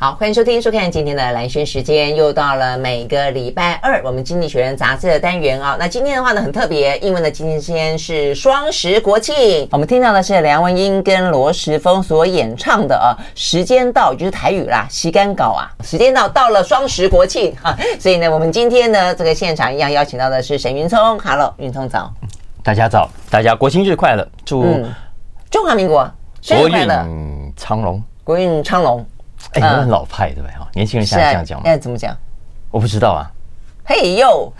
[0.00, 5.76] 好，欢迎收听、收看今天的蓝轩时间，又到了每个礼拜二我们经济学人杂志的单元啊。
[5.76, 13.10] 那今天的话呢，很特别，因为呢，今天是双十国庆，我们听到的是梁文音跟罗时丰所演唱的啊。
[13.34, 17.76] 时间到，就是台语啦，时间到啊，时间到，到了双十国庆哈。
[17.98, 22.08] 所以呢，我们今天呢，这个现场一样邀请到的是沈云聪，Hello，云聪早，
[22.62, 24.94] 大家早，大家国庆日快乐，祝、嗯、
[25.50, 26.08] 中华民国
[26.40, 29.04] 生日快乐，国运昌隆，国运昌隆。
[29.52, 30.52] 哎，你很老派对不对？
[30.56, 31.64] 哈，年轻人现在这样讲吗？
[31.64, 32.16] 现在怎么讲？
[32.70, 33.30] 我不知道啊。
[33.84, 34.52] 嘿呦，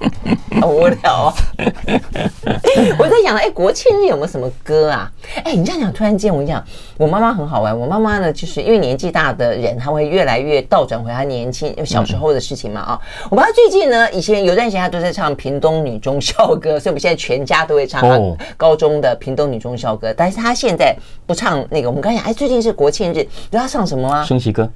[0.60, 1.34] 好无聊啊！
[2.98, 5.10] 我在想，哎，国庆日有没有什么歌啊？
[5.44, 6.62] 哎，你这样讲，突然间我跟你讲，
[6.96, 7.78] 我妈妈很好玩。
[7.78, 13.00] 我妈妈呢，就是因为年纪大的人，她会越来越倒转回她年轻小时候的事情嘛啊。
[13.30, 18.18] 我妈最近呢，以前有段时间她都在唱屏东女中校歌，所以我们现在全家都会唱她
[18.56, 20.14] 高中的屏东女中校歌。
[20.16, 21.88] 但是她现在不唱那个。
[21.88, 24.24] 我们刚才讲，哎，最近是国庆日，你知道她唱什么吗？
[24.24, 24.70] 升旗歌。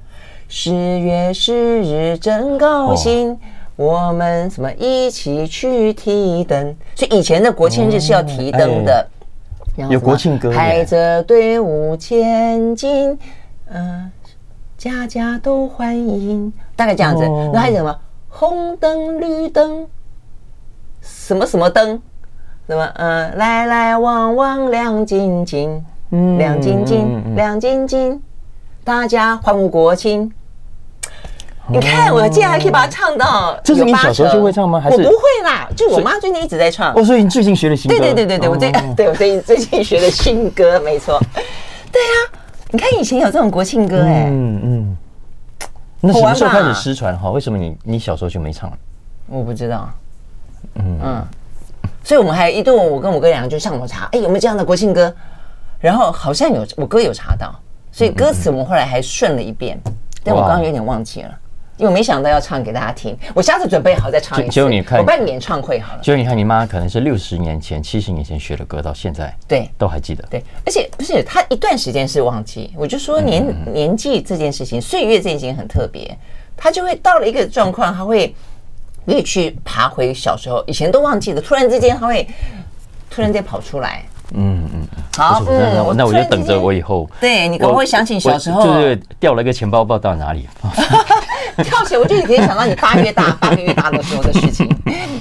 [0.47, 3.37] 十月十日真高兴，哦、
[3.75, 6.75] 我们什么一起去提灯？
[6.95, 9.07] 所以以前的国庆日是要提灯的，
[9.89, 13.17] 有国庆歌，排着队伍前进，
[13.67, 14.09] 呃，
[14.77, 17.23] 家家都欢迎，大概这样子。
[17.23, 19.85] 那、哦、还有什么红灯绿灯，
[21.01, 22.01] 什么什么灯，
[22.67, 25.85] 什么嗯、呃，来来往往亮晶晶，
[26.37, 28.21] 亮晶晶，亮晶晶。
[28.85, 30.31] 大家欢呼国庆！
[31.67, 33.59] 你看，我竟然还可以把它唱到。
[33.63, 34.79] 这是你小时候就会唱吗？
[34.79, 35.67] 还是我不会啦？
[35.75, 36.93] 就我妈最近一直在唱。
[36.93, 37.97] 哦，所以你最近学的新歌？
[37.97, 41.19] 对对对对对，我最 对我最近最近学的新歌，没错。
[41.91, 44.25] 对呀，你看以前有这种国庆歌哎。
[44.29, 44.97] 嗯嗯。
[46.01, 47.31] 那什么时候开始失传哈？
[47.31, 48.71] 为什么你你小时候就没唱？
[49.27, 49.89] 我不知道。
[50.75, 51.27] 嗯嗯。
[52.03, 55.11] 所以我们还一度，我跟我哥两个就上网查，哎，有没有这样的国庆歌？
[55.79, 57.53] 然后好像有，我哥有查到。
[57.91, 59.79] 所以歌词我们后来还顺了一遍，
[60.23, 61.31] 但我刚刚有点忘记了，
[61.77, 63.17] 因为我没想到要唱给大家听。
[63.33, 64.51] 我下次准备好再唱一次。
[64.51, 65.99] 就你看，我办个演唱会好了。
[66.01, 70.23] 就你看，你妈可能是六十年前、七十年前学的歌，到现在对都还记得。
[70.29, 72.73] 对，而且不是她一段时间是忘记。
[72.77, 76.17] 我就说年年纪这件事情，岁月这件事情很特别，
[76.55, 78.33] 她就会到了一个状况，她会
[79.05, 82.25] 越去爬回小时候，以前都忘记的，突然之间她会
[83.09, 84.01] 突然间跑出来。
[84.33, 87.07] 嗯嗯，好，嗯，那我就等着我以后。
[87.21, 90.49] 对，你可能会想起小时候，就是掉了一个钱包，不知道到哪里。
[91.63, 94.67] 跳起来，我就可以想到你八月大、八个月大的时候的事情。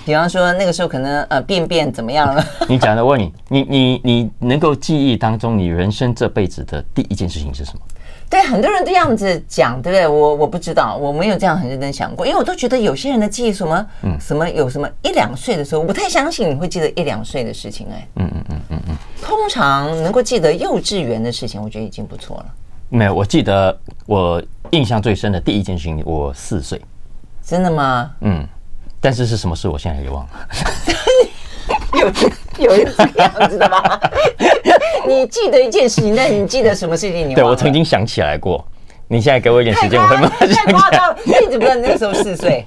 [0.05, 2.45] 比方说，那个时候可能呃便便怎么样了？
[2.69, 7.81] 你讲的，问你，你你你能够记忆当中，你人生这辈子的第一件事情是什么？
[8.29, 10.09] 对，很多人这样子讲，对不对？
[10.09, 22.47] 我我不知道，我没有这样很认真想过，因为我都觉得有些人的记忆什么，嗯，什么有什么一两岁的时候，我不太相信你会记得一两岁的事情，哎，嗯嗯嗯嗯嗯，通常能够记得幼稚园的事情，我觉得已经不错了。
[22.95, 24.41] 没有，我记得我
[24.71, 26.81] 印象最深的第一件事情，我四岁。
[27.43, 28.09] 真的吗？
[28.21, 28.47] 嗯，
[29.01, 30.31] 但是是什么事，我现在也忘了。
[31.99, 32.07] 有
[32.77, 34.01] 有这个样子的吗？
[35.09, 37.29] 你记得一件事情，但你记得什么事情？
[37.29, 38.65] 你对我曾经想起来过。
[39.09, 40.65] 你现在给我一点时间，我会慢慢想。
[40.65, 41.17] 太夸张了！
[41.27, 42.65] 你怎么知道你那个时候四岁？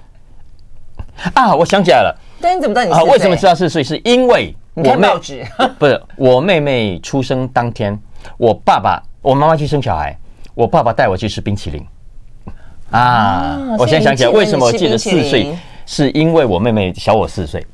[1.33, 2.16] 啊，我想起来了。
[2.41, 3.09] 但你怎么知道你四岁？
[3.09, 3.81] 啊，为什么知道四岁？
[3.81, 5.45] 是因为我看报纸。
[5.79, 7.97] 不是我妹妹出生当天，
[8.37, 10.17] 我爸爸我妈妈去生小孩，
[10.55, 11.85] 我爸爸带我去吃冰淇淋。
[12.91, 15.53] 啊，我现在想起来，为什么我记得四岁？
[15.85, 17.66] 是因为我妹妹小我四岁。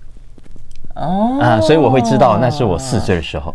[0.96, 3.54] 哦啊，所以我会知道那是我四岁的时候。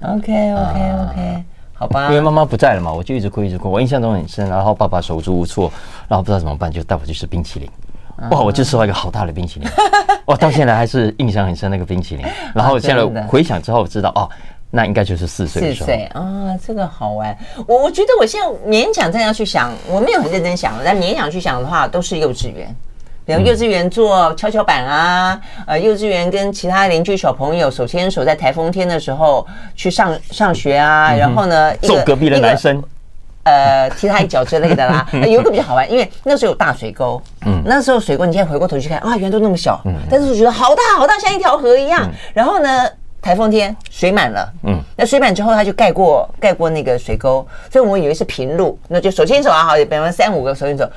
[0.00, 1.44] OK OK OK，
[1.74, 2.08] 好吧。
[2.08, 3.70] 因为妈妈不在了嘛，我就一直哭一直哭。
[3.70, 5.70] 我印象中很深，然后爸爸手足无措，
[6.08, 7.68] 然后不知道怎么办，就带我去吃冰淇淋。
[8.30, 9.68] 哇，我就吃到一个好大的冰淇淋，
[10.24, 12.26] 哇，到现在还是印象很深那个冰淇淋。
[12.54, 14.28] 然后现在回想之后知道，哦，
[14.70, 15.86] 那应该就是四岁的时候。
[15.86, 17.36] 四岁啊，这个好玩。
[17.66, 22.74] 我我觉得我现在勉强这样去想，我没有很认真想，但勉强去想的话，都是幼稚园。
[23.24, 32.82] 比如幼稚园做跷跷板啊，呃，幼稚园跟其他邻居小朋友手牵手在台风天的时候去上上学啊，然后呢，揍隔壁的男生，
[33.42, 35.06] 呃，踢他一脚之类的啦。
[35.12, 42.10] 有一个比较好玩，因为那时候有大水沟，嗯，那时候水沟，你现在回过头去看啊，原来都那么小，嗯，但是我觉得好大好大，像一条河一样。
[42.32, 42.88] 然后呢，
[43.20, 50.88] 台风天水满了，嗯，那水满之后，它就盖过盖过那个水沟，所以我们以为是平路，那就手牵手啊，好，比方三五个手牵手。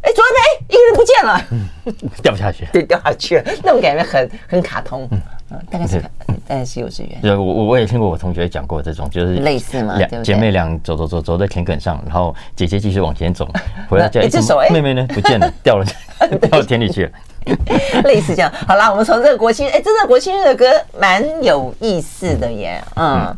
[0.00, 5.20] 哎，左边一个人不见了，嗯，掉下去，对， 掉下去了，那种感觉很很卡通，嗯，
[5.68, 6.00] 大概是，
[6.46, 7.20] 大概是幼稚园。
[7.20, 13.48] 对，我我我也听过我同学讲过这种，就是类似嘛，两姐妹俩走走走走在田埂上，然后姐姐继续往前走，
[13.90, 14.38] 回来家一只
[14.70, 15.04] 妹妹呢？
[15.08, 15.84] 不见了，掉了，
[16.42, 17.10] 掉到田里去了，
[18.04, 18.52] 类似这样。
[18.66, 20.66] 好啦，我们从这个国庆，哎，真的国庆日的歌
[20.98, 23.34] 蛮有意思的耶，嗯。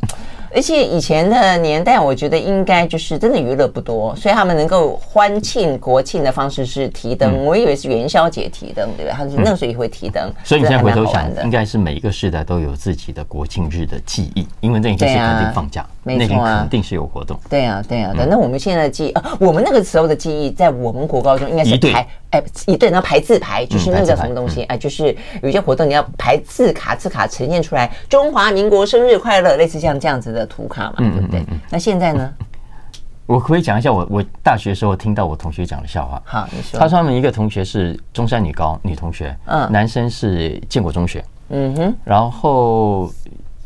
[0.53, 7.33] 而且以前的年代，我觉得应该就是真的娱乐不多，所以他们能够欢庆国庆的方式是提灯。
[7.33, 9.13] 嗯、我以为是元宵节提灯，对不对？
[9.13, 10.29] 他是那个时候也会提灯。
[10.43, 17.39] 所以你现在回头想，应该是每一个时代都有自己的国庆日的记忆，因为那一天是肯定放假，那天肯定是有活动。
[17.49, 18.13] 对啊，对啊。
[18.29, 31.45] 那我们现在的记忆，呃，我们那个时候的记忆，在我们国高中应该是排，哎，一对，然后排字牌，就是那个什么东西，哎，就是有一些活动你要排字卡，字卡呈现出来，中华民国生日快乐，类似像这样子的图卡嘛，对不对？
[31.71, 32.33] 那现在呢？
[33.27, 36.21] 我可以讲一下我我大学时候听到我同学讲的笑话。
[36.25, 36.81] 好，你说。
[36.81, 43.09] 他说他们一个同学是中山女高女同学，嗯，男生是建国中学，嗯哼，然后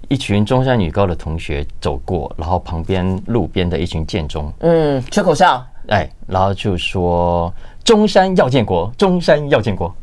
[0.09, 7.51] 一群中山女高的同学走过，然后旁边路边的一群建中，嗯，吹口哨，哎，然后就说
[7.85, 9.95] 中山要建国，中山要建国，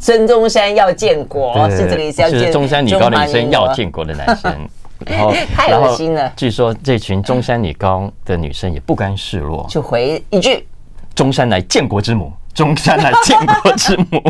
[0.00, 4.68] 孙中山要建国，是这个意思，是中山女高的女生要建国的男生。
[5.04, 6.32] 然后， 太恶心了。
[6.36, 10.66] 据说这群中山女高的女生也不甘示弱，就回一句
[11.12, 14.22] ：“中山乃建国之母，中山乃建国之母。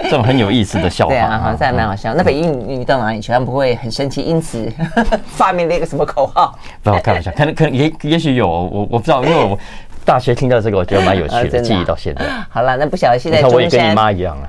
[0.05, 2.13] 这种很有意思的笑话，对啊，好像还蛮好笑。
[2.13, 3.31] 那北京女到哪里去？
[3.31, 4.71] 他们不会很生气，因此
[5.27, 6.57] 发明了一个什么口号？
[6.81, 9.57] 不要开玩笑，可能可能也也许有，我我不知道，因为我。
[10.05, 12.23] 大学听到这个，我觉得蛮有趣的， 记忆到现在。
[12.47, 14.45] 好了，那不晓得现在我也跟你妈一样啊。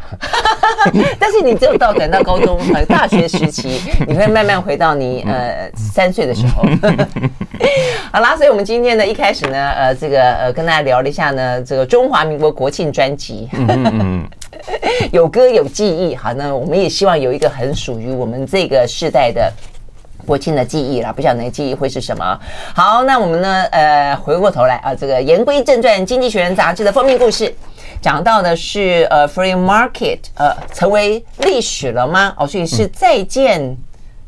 [1.19, 6.65] 但是你只有到等到高中和大学时期，你会慢慢回到你呃三岁的时候。
[8.13, 13.49] 好啦，所以我们今天呢一开始呢，呃，这个呃跟大家聊了一下呢，这个中华民国国庆专辑，
[15.13, 16.15] 有歌有记忆。
[16.15, 19.53] 好，那我们也希望有一个很属于我们这个世代的。
[20.25, 22.37] 国庆的记忆啦，不晓得那个记忆会是什么？
[22.75, 23.63] 好，那我们呢？
[23.71, 27.55] 呃，回过头来啊，这个言归正传，《经济学人》杂志的封面故事
[28.01, 32.35] 讲到的是呃，free market 呃，成为历史了吗？
[32.37, 33.77] 哦，所以是再见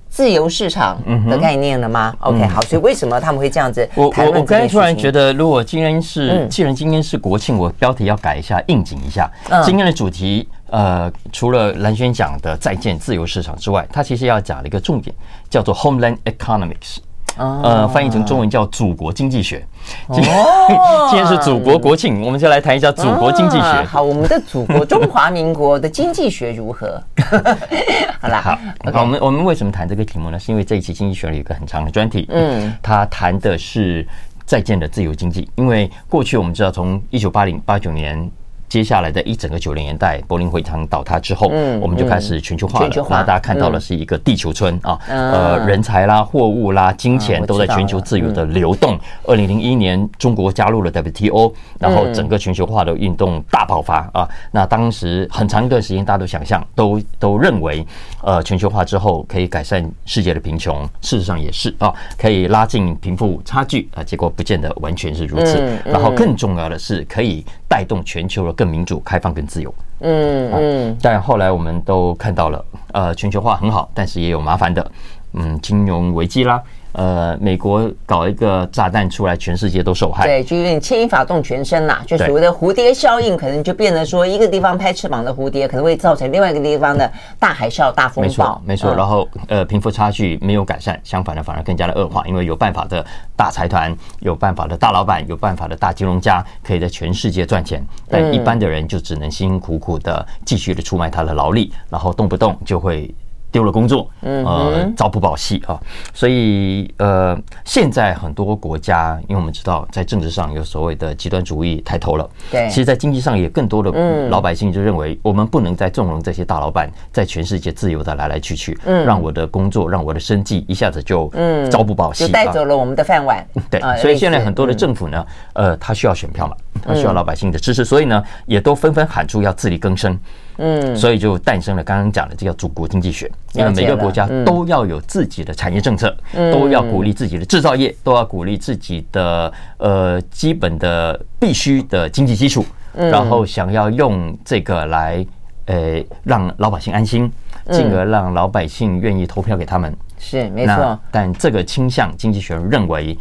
[0.09, 0.99] 自由市场
[1.29, 2.15] 的概念了吗？
[2.21, 3.89] 嗯、OK，好，所以为什么他们会这样子？
[3.95, 9.31] 我我我刚才突然觉得，如果今天是既然今天是国庆，我标题要改一下，应景一下。
[9.65, 10.49] 今天的主题。
[10.71, 15.17] 呃，除了蓝轩讲的再见自由市场之外，他其实要讲的一个重点
[15.49, 16.99] 叫做 Homeland Economics，
[17.39, 19.65] 呃，翻译成中文叫祖国经济学。
[20.13, 20.47] 今天
[21.09, 23.83] 今天是祖国国庆，我们就来谈一下祖国经济学。
[23.85, 27.01] 好，我们的祖国中华民国的经济学如何？
[28.21, 28.59] 好啦，好，
[28.93, 30.39] 好，我们我们为什么谈这个题目呢？
[30.39, 34.07] 是因为这一期经济学有一个很长的专题，嗯，它谈的是
[34.45, 35.49] 再见的自由经济。
[35.55, 38.31] 因为过去我们知道，从一九八零八九年。
[38.69, 42.91] 接下来的一整个九零年代，柏林围墙倒塌之后，嗯，我们就开始全球化了。
[43.09, 48.99] 那大家看到的是一个地球村啊，呃，人才啦、货物啦、金钱都在全球自由的流动。
[49.25, 54.29] 二零零一年，中国加入了 WTO，然后整个全球化的运动大爆发啊。
[54.51, 57.87] 那当时很长一段时间，大家都想象，都都认为，
[58.29, 64.05] 呃，全球化之后可以改善世界的贫穷，事实上也是啊，可以拉近贫富差距啊。
[64.05, 65.59] 结果不见得完全是如此。
[65.83, 68.53] 然后更重要的是，可以带动全球的。
[68.53, 69.73] 更民主、开放、更自由。
[70.01, 74.93] 嗯嗯，但后来我们都看到了，呃，全球化很好，但是也有麻烦的，
[75.33, 76.63] 嗯，金融危机啦。
[76.93, 80.27] 呃，美国搞一个炸弹出来，全世界都受害。
[80.27, 88.23] 对，就有点牵一发动全身啦，就所谓的蝴蝶效应，可能就变得说，一个地方拍翅膀的蝴蝶，可能会造成另外一个地方的大海啸、大风暴。
[88.23, 88.95] 没错，没错。
[88.95, 93.05] 然后，呃，贫富差距没有改善，相反的，反而更加的恶化，因为有办法的
[93.37, 103.15] 大财团、有办法的大老板、有办法的大金融家，可以在全世界赚钱，但一般的人就只能辛辛苦苦的继续的出卖他的劳力，然后动不动就会。
[103.51, 105.81] 丢了工作，呃，朝不保夕啊，
[106.13, 113.91] 所以呃，现在很多国家，因为我们知道，在政治上有所谓的极端主义抬头了，对，其实，在经济上也更多的
[114.29, 121.69] 老百姓就认为，我们不能再纵容这些大老板在全世界自由的来来去去，嗯，让我的工作，让我的生计一下子就嗯。
[121.71, 123.47] 朝不保夕，就带走了我们的饭碗。
[123.71, 130.19] 对，所以现在很多的政府呢，呃，他需要选票嘛，他需要老百姓的支持，所以呢，也都纷纷喊出要自力更生。
[130.59, 136.15] 嗯，所以就诞生了刚刚讲的这个祖国经济学，因为每个国家都要有自己的产业政策，
[136.53, 145.25] 都要鼓励自己的制造业，都要鼓励自己的呃基本的必须的经济基础，然后想要用这个来
[145.67, 147.31] 呃让老百姓安心，
[147.71, 149.97] 进而让老百姓愿意投票给他们。
[150.19, 153.17] 是没错，但这个倾向经济学人认为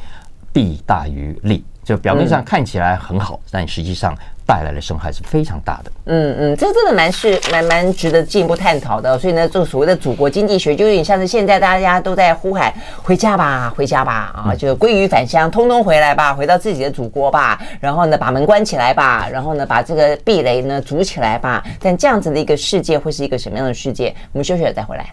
[0.51, 4.17] 弊大于利，就表面上看起来很好，但实际上。
[4.47, 5.91] 带来的伤害是非常大的。
[6.05, 9.19] 嗯嗯，这个真的蛮是蛮蛮值得进一步探讨的。
[9.19, 12.73] 所以呢，这个所谓的祖国经济学，就有点像是现在大家都在呼喊
[13.03, 17.61] “回家吧，回家吧”啊，就归于返乡，通通回来吧，回到自己的祖国吧。
[17.81, 21.61] 然后呢，把门关起来吧，然后呢，把这个壁垒呢筑起来吧。
[21.81, 24.15] 但这样子的一个世界会是一个什么样的世界？
[24.31, 25.11] 我们休息了再回来。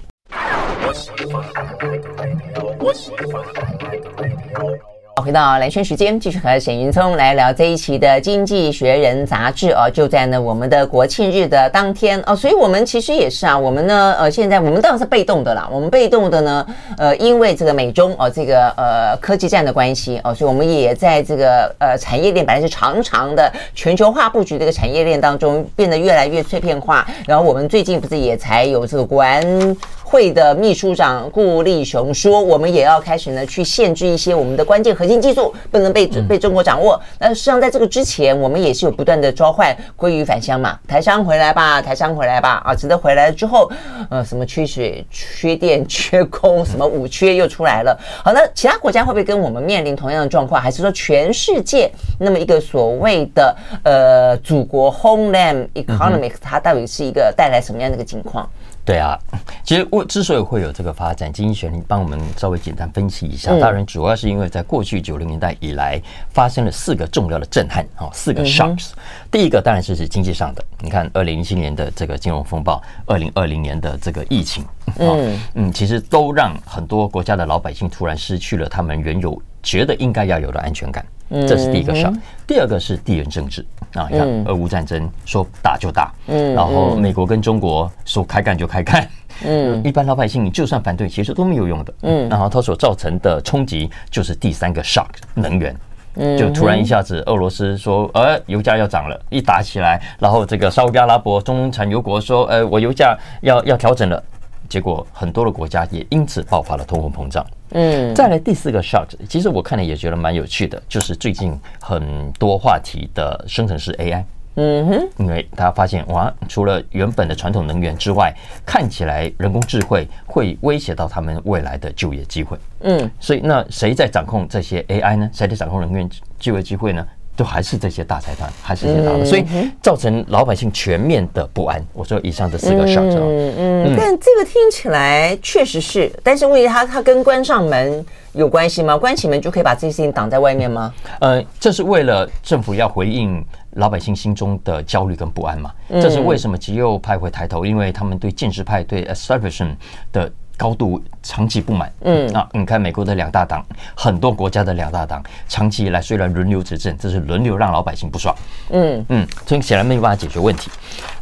[5.23, 12.21] 回到蓝轩时间，继续和沈云聪来聊这一期的《经济学人》杂志哦，就在呢我们的国庆日的当天。
[12.27, 16.67] 哦，所以我们其实也是啊，我们呢呃现在我们当然是被动的啦，我们被动的呢
[16.99, 36.99] 呃因为这个美中哦这个呃科技战的关系哦，所以我们也在这个呃产业链本来是长长的全球化布局这个产业链当中变得越来越碎片化，然后我们最近不是也才有这个国安会的秘书长顾立雄说，我们也要开始呢去限制一些我们的关键核核心技术不能被被中国掌握。
[37.19, 43.71] 那实际上在这个之前，我们也是有不断的召唤鲑鱼返乡嘛，台商回来吧，台商回来吧啊，值得回来了之后，
[44.09, 47.95] 呃，什么缺水、 缺电、缺工，什么五缺又出来了。
[48.25, 50.59] 好，那其他国家会不会跟我们面临同样的状况？
[50.59, 58.49] 还是说全世界那么一个所谓的呃祖国 homeland economics，它到底是一个带来什么样的一个情况？
[58.85, 59.19] 对啊，
[59.63, 63.59] 其实我之所以会有这个发展，经济学人帮我们稍微简单分析一下。
[63.59, 65.99] 当然，主要是因为在过去九零年代以来
[66.31, 68.91] 发生了四个重要的震撼啊，四个 shocks。
[69.31, 74.63] 第一个当然是指经济上的，你看二零零七年的这个金融风暴，二零二零年的这个疫情，
[74.99, 81.05] 嗯嗯，其实都让很多国家的老百姓突然失去了他们原有觉得应该要有的安全感。
[81.29, 82.15] 这是第一个 shock。
[82.47, 83.67] 第二个是地缘政治。
[83.95, 89.09] 啊，你看俄乌战争说打就打，嗯，然后美国跟中国说开干就开干，
[89.45, 95.77] 嗯， 一般老百姓你就算反对，其实都没有用的，嗯，然后它所造成的冲击就是第三个 shock，能源，
[96.17, 104.21] 嗯，就突然一下子俄罗斯说，呃，油价要涨了，一打起来，然后这个沙乌阿拉伯中产油国说，呃，我油价要要调整了，
[104.69, 107.47] 结果很多的国家也因此爆发了通货膨胀。
[107.75, 114.25] 嗯，再来第四个 shock，其实我看了也觉得蛮有趣的，就是最近很多话题的生成式 AI。
[114.57, 118.33] 嗯哼，因为大家发现哇，除了原本的传统能源之外，
[118.65, 122.57] 看起来人工智慧会威胁到他们未来的就业机会。
[122.83, 125.29] 嗯，所以那谁在掌控这些 AI 呢？
[125.33, 127.05] 谁在掌控能源就业机会呢？
[127.37, 129.45] 都还是这些大财团，还是这些大的，所以
[129.83, 131.85] 造成老百姓全面的不安。
[131.93, 138.97] 我说以上这四个 shock，嗯嗯，但这个听起来确实是，但是问题它它跟关上门有关系吗？
[138.97, 140.95] 关起门就可以把这些事情挡在外面吗？
[141.21, 145.73] 呃，这是为了政府要回应老百姓心中的焦虑跟不安嘛。
[145.89, 149.75] 这是为什么极右派会抬头，因为他们对建制派对 establishment
[150.13, 150.31] 的。
[150.57, 152.33] 高度长期不满，嗯。
[152.33, 158.35] 啊，你看美国的两大党，很多国家的两大党，长期以来虽然轮流执政，这是轮流让老百姓不爽，
[158.71, 159.05] 嗯。
[159.09, 160.71] 嗯，所以显然没有办法解决问题，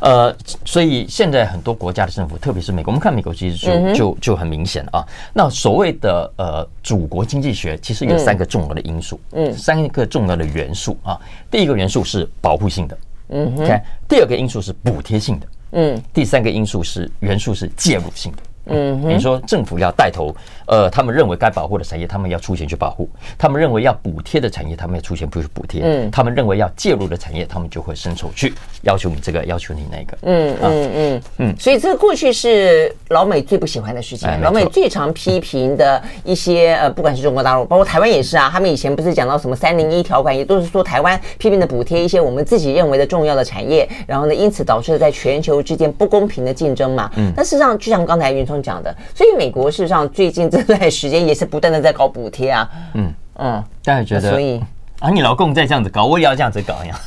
[0.01, 0.35] 呃，
[0.65, 5.07] 所以现在很多国家的政府，特别是美国，我们看美国其实就就就很明显啊。
[5.33, 11.19] 那所谓的呃祖国经济学，其实有三个重要的因素，嗯，三个重要的元素啊。
[11.51, 12.99] 第一个元素是保护性的，
[13.29, 18.39] 嗯，OK，第二个因素是补贴性的，嗯，第三个因素是元素是介入性的。
[18.73, 20.35] 嗯，你说政府要带头，
[20.66, 25.83] 呃，他们认为该保护的产业，他们要出钱去保护；他们认为要补贴的产业，他们要出钱不去补贴。
[25.85, 30.19] 嗯，他们认为要介入的产业，他们就会伸手去要求你这个，要求你那个。
[30.23, 31.54] 嗯嗯嗯嗯。
[31.59, 38.49] 所以这个过去是老美最不喜欢的事情，老美最常批评的一些呃，不管是中国大陆，包括台湾也是啊。
[38.52, 47.11] 他们以前不是讲到什么三零一条款，也都是说台湾批评的补贴一些我们自己认为的重要的产业，然后呢，因此导致了在全球之间不公平的竞争嘛。
[47.16, 47.33] 嗯。
[47.37, 54.63] 那事实上，就像刚才云聪讲的，所以美国事实上最近这段时间也是不断的在搞补贴啊，嗯嗯，大家觉得，所以
[54.99, 57.01] 啊，你老公在这样子搞，我也要这样子搞呀，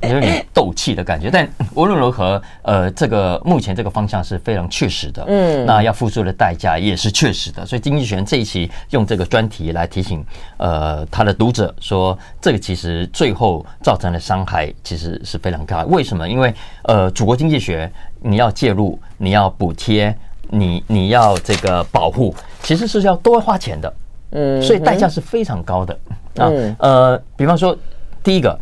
[0.00, 1.30] 我有点斗气的感觉。
[1.30, 7.66] 但无论如何，呃，这个目前这个方向是非常确实的，嗯，那要付出的代价也是确实的。
[7.66, 10.24] 所以经济学这一期用这个专题来提醒，
[10.56, 15.84] 呃，他的读者说，这个其实最后造成的伤害其实是非常大。
[15.84, 16.26] 为什么？
[16.26, 16.52] 因为
[16.84, 20.16] 呃，祖国经济学你要介入，你要补贴。
[20.48, 23.94] 你你要这个保护，其实是要多花钱的，
[24.30, 25.98] 嗯，所以代价是非常高的
[26.36, 26.50] 啊。
[26.78, 27.76] 呃，比方说，
[28.22, 28.58] 第一个，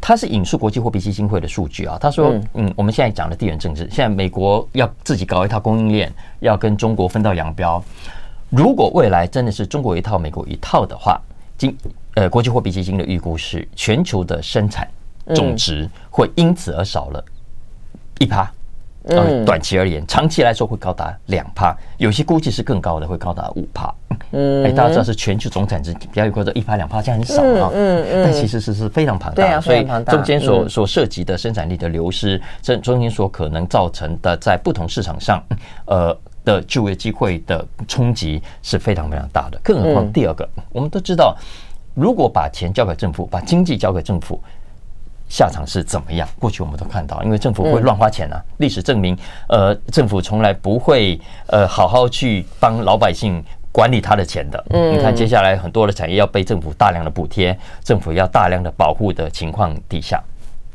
[0.00, 7.82] 他是引述国际货币基金会的数据啊，他说，嗯，我们现在讲的地缘政治，现在美国要自己搞一套供应链，要跟中国分道扬镳。
[8.50, 11.20] 如果未来真的是中国一套，美国一套的话，
[11.58, 11.76] 今
[12.14, 14.88] 呃国际货币基金的预估是，全球的生产
[15.34, 17.24] 总值会因此而少了
[18.18, 18.50] 一趴。
[19.08, 23.94] 嗯，短期而言，长期来说会高达两趴，有些估计是更高的，会高达五趴。
[24.32, 27.70] 嗯，哎，大家知道是全球总产值比较有个这一趴两趴，这样很少啊。
[27.72, 35.40] 嗯嗯，但其实是是非常庞大，所以中间所所涉及的生产力的流失，这中间所可能造成的在不同市场上，
[35.84, 39.60] 呃的就业机会的冲击是非常非常大的。
[39.62, 41.36] 更何况第二个，我们都知道，
[41.94, 44.40] 如果把钱交给政府，把经济交给政府。
[45.28, 46.28] 下场是怎么样？
[46.38, 48.42] 过去我们都看到，因为政府会乱花钱啊。
[48.58, 49.16] 历史证明，
[49.48, 53.42] 呃，政府从来不会呃好好去帮老百姓
[53.72, 54.64] 管理他的钱的。
[54.70, 60.22] 你看接下来很多的产业要被政府大量的补贴，政府要大量的保护的情况底下，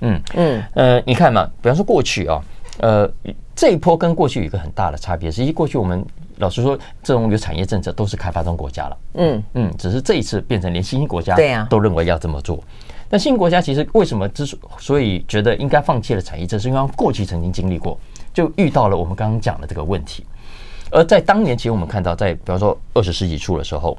[0.02, 2.42] 嗯嗯呃，你看嘛，比方说过去啊，
[2.80, 3.10] 呃，
[3.56, 6.06] 这一波跟过去有一个很大的差别，实际过去我们
[6.38, 8.98] 老实说，这种有产业政策都是开发中国家了。
[9.14, 11.36] 嗯嗯，只是这一次变成连新兴国家
[11.70, 12.64] 都认为要这么做。
[13.12, 14.46] 那新兴国家其实为什么之
[14.80, 18.00] 所以觉得应该放弃了产业，这是因为过去曾经经历过，
[18.34, 20.26] 就遇到了我们刚刚讲的这个问题。
[20.90, 23.98] 而在当年，其实我们看到，在比方说二十世纪初的时候，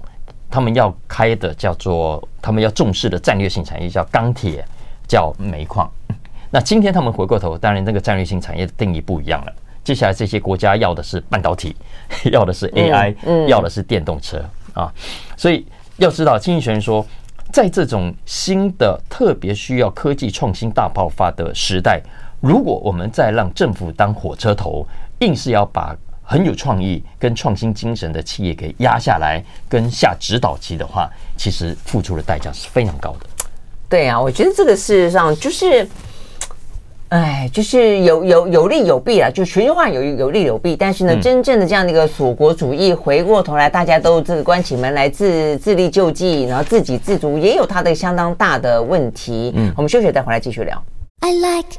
[0.50, 4.64] 他们要开的叫做他们要重视的战略性产业叫钢铁，
[5.06, 5.90] 叫煤矿。
[6.50, 9.52] 那今天他们回过头，当然这个战略性产业的定义不一样了。
[9.84, 11.76] 接下来这些国家要的是半导体，
[12.32, 13.14] 要的是 AI，
[13.46, 14.42] 要的是电动车
[14.72, 14.90] 啊。
[15.36, 15.66] 所以
[15.98, 17.04] 要知道，经济学人说。
[17.52, 22.00] 在这种新的特别需要科技创新大爆发的时代，
[22.40, 24.86] 如果我们再让政府当火车头，
[25.18, 33.26] 硬是要把很有创意跟创新精神的企业给压下来，跟下指导棋的话，其实付出的代价是非常高的。
[33.88, 35.86] 对啊，我觉得这个事实上就是。
[37.12, 49.52] 哎，就是有有有利有弊啊，就全球化有有利有弊，但是呢，真正的这样的一个锁国主义，回过头来大家都这个关起门来自自力救济，然后自给自足，也有它的相当大的问题。
[49.54, 50.82] 嗯，我们休息再回来继续聊。
[51.20, 51.76] I like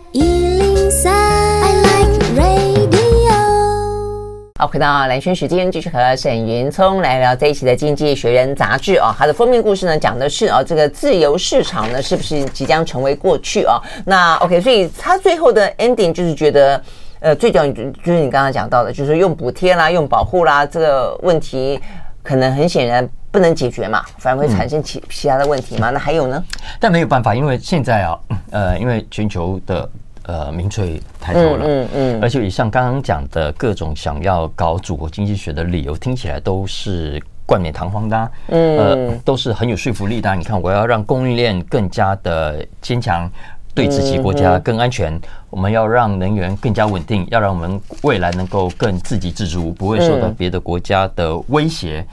[4.67, 9.13] 回到蓝轩时间，继续和沈云聪来聊这一期的《经济学人》杂志啊。
[9.17, 13.81] 它的封面故事呢，讲的是啊，这个自由市场呢，是不是即将成为过去啊？
[14.05, 16.81] 那 OK，所以他最后的 ending 就是觉得，
[17.19, 21.79] 呃，最重要就是你刚刚讲到的，就是用补贴啦、用保护啦，这个问题
[22.21, 25.89] 可能很显然不能解决嘛，反而会产生其其他的问题嘛。
[25.89, 26.41] 那还有呢？
[26.79, 28.19] 但没有办法，因为现在啊，
[28.51, 29.89] 呃，因为全球的。
[30.23, 40.33] 呃，民粹抬头了，嗯嗯，而且以上刚刚讲的各种想要搞祖国经济学的理由，听起来都是冠冕堂皇的，啊，嗯，呃，都是很有说服力的。
[40.35, 43.29] 你看，我要让供应链更加的坚强，
[43.75, 45.19] 对自己国家更安全，
[45.49, 52.05] 我们要让能源更加稳定，要让我们未来能够更自给自足，不会受到别的国家的威胁。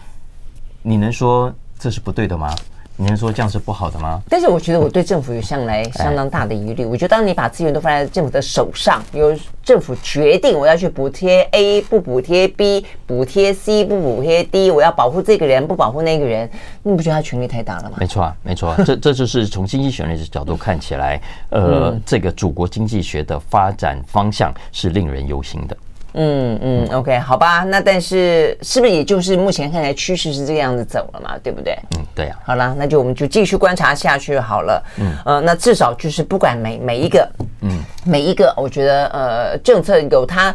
[0.83, 2.53] 你能说这是不对的吗？
[3.01, 4.21] 你能说这样是不好的吗？
[4.29, 6.85] 但是我觉得我对政府有向来相当大的疑虑。
[6.85, 9.35] 我觉得当你把资源都放在政府的手上，由
[9.65, 16.47] 政府决定我要去补贴 A 不补贴 B，补贴 C 不补贴 D，我要保护这个人不保护那个人，
[16.83, 17.97] 你不觉得他权力太大了吗？
[17.99, 25.75] 没错啊，没错啊，这这就是从经济学的角度看起来，呃，这个祖国经济学的发展方向是令人忧心的。
[26.15, 31.79] 嗯嗯，OK，好吧，那但是是不是也就是目前看来趋势是这个样子走了嘛，对不对？
[31.97, 32.47] 嗯，对呀、啊。
[32.47, 34.83] 好了，那就我们就继续观察下去好了。
[34.99, 37.29] 嗯呃，那至少就是不管每每一个，
[37.61, 40.55] 嗯，每一个，我觉得呃政策有它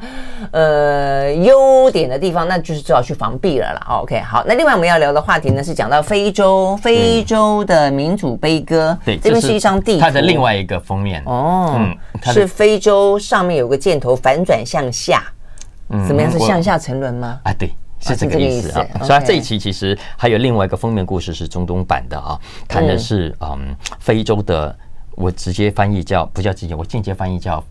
[0.51, 3.87] 呃优点的地方，那就是至少去防避了啦。
[4.01, 8.97] OK，好，那另外我们要聊的话题呢是讲到非洲，非洲的民主悲歌。
[9.05, 11.97] 对，这边是一张地图，它的另外一个封面哦，嗯，
[12.33, 15.23] 是非洲上面有个箭头反转向下。
[15.89, 16.31] 嗯，怎么样？
[16.31, 17.39] 是向下沉沦吗？
[17.43, 19.03] 啊，对，是这个意思啊。
[19.03, 24.75] 所以这一期其实还有另外一个封面故事是中东版的啊，谈的是嗯非洲的，
[25.15, 27.63] 我直接翻译叫不叫直接，我间接翻译叫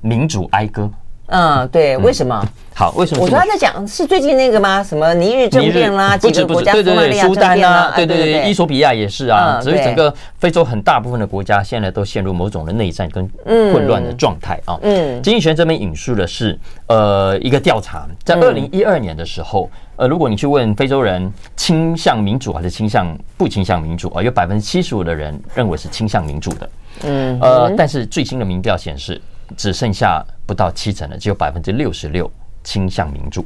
[0.00, 0.90] 民主哀歌。
[1.28, 2.42] 嗯，对，为什么？
[2.74, 3.22] 好，为什么？
[3.22, 4.82] 我说他在讲是最近那个吗？
[4.82, 9.60] 什么尼日政变啦，几个国家对对对，苏丹啊，对对对，伊索比亚也是啊。
[9.60, 14.78] 所以整个非洲很大部分的国家现在都陷入某种的内战跟混乱的状态啊。
[14.82, 26.70] 嗯，经济学这边引述的是呃一个调查，在二零一二年的时候，呃，如果你去问非洲人倾向民主还是倾向不倾向民主啊，有百分之七十五的人认为是倾向民主的。
[27.04, 29.20] 嗯，呃，但是最新的民调显示。
[29.56, 32.30] 只剩下不到七成了，只有百分之六十六
[32.62, 33.44] 倾向民主。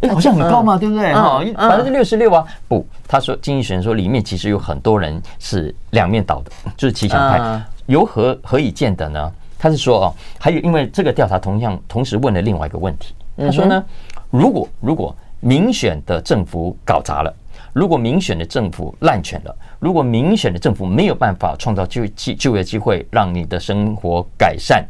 [0.00, 1.12] 哎， 好像很高嘛，对不对？
[1.12, 2.44] 哈，百分之六十六啊。
[2.68, 7.62] 不，他说经济学人说里面其实有很多人是两面倒的， 就是骑墙派。
[7.86, 9.32] 由何何以见得呢？
[9.58, 13.14] 他是说哦，还有因为这个调查同样同时问了另外一个问题。
[13.36, 13.84] 他说呢，
[14.30, 17.34] 如果如果民选的政府搞砸了，
[17.72, 24.86] 如果民选的政府滥权了，如果民选的政府没有办法创造就就就业机会，让你的生活改善。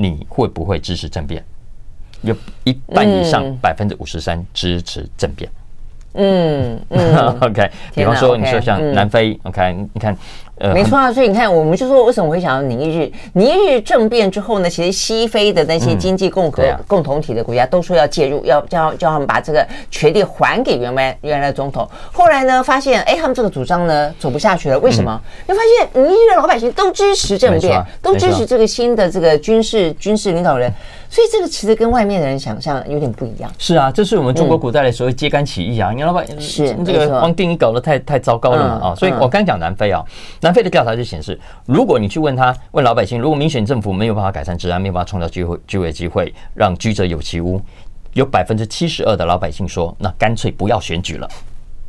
[0.00, 1.44] 你会不会支持政变？
[2.22, 2.34] 有
[2.64, 5.50] 一半以上，百分之五十三支持政变。
[6.14, 7.70] 嗯嗯， OK。
[7.94, 10.16] 比方说，你说像南非，OK，你看
[10.49, 11.12] 呃，没错啊。
[11.12, 13.12] 所以你看，我们就说为什么会想到尼日？
[13.32, 21.88] 尼日政变之后呢，其实西非的那些经济共和、嗯、共同体的国家都说要介入，要叫叫他们把这个权力还给原来原来的总统。
[22.12, 24.78] 后来呢，发现哎，他们这个主张呢走不下去了。
[24.78, 25.20] 为什么？
[25.46, 30.72] 你、嗯、发现尼日的老百姓都支持政变，都支持这个新的这个军事军事领导人。
[31.12, 33.50] 所以这个其实跟外面的人想象有点不一样。
[33.58, 35.90] 是啊，这是我们中国古代的时候揭竿起义啊！
[35.90, 38.94] 你老板是这个王定一搞得太太糟糕了嘛啊！
[38.94, 40.04] 所以我刚讲南非啊，
[40.40, 47.60] 南非的调查就显示，如果你去问他问老百姓，如果民选政府没有办法改善治安，没有办法创造机会就业机会，让居者有其屋，
[48.14, 51.28] 有百分之七十二的老百姓说，那干脆不要选举了。